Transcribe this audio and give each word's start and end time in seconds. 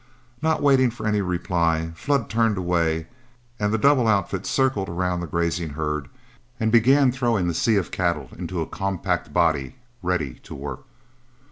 Not 0.41 0.63
waiting 0.63 0.89
for 0.89 1.05
any 1.05 1.21
reply, 1.21 1.91
Flood 1.93 2.27
turned 2.27 2.57
away, 2.57 3.05
and 3.59 3.71
the 3.71 3.77
double 3.77 4.07
outfit 4.07 4.47
circled 4.47 4.89
around 4.89 5.19
the 5.19 5.27
grazing 5.27 5.69
herd 5.73 6.07
and 6.59 6.71
began 6.71 7.11
throwing 7.11 7.47
the 7.47 7.53
sea 7.53 7.75
of 7.75 7.91
cattle 7.91 8.29
into 8.35 8.61
a 8.61 8.65
compact 8.67 9.31
body 9.31 9.75
ready 10.01 10.39
to 10.41 10.55
work. 10.55 10.85